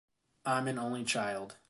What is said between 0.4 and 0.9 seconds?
I’m an